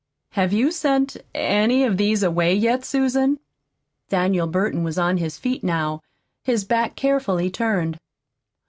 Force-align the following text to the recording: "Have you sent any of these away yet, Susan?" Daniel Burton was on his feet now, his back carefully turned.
"Have 0.31 0.51
you 0.51 0.71
sent 0.71 1.15
any 1.35 1.83
of 1.83 1.97
these 1.97 2.23
away 2.23 2.55
yet, 2.55 2.83
Susan?" 2.83 3.37
Daniel 4.09 4.47
Burton 4.47 4.83
was 4.83 4.97
on 4.97 5.17
his 5.17 5.37
feet 5.37 5.63
now, 5.63 6.01
his 6.43 6.63
back 6.65 6.95
carefully 6.95 7.51
turned. 7.51 7.99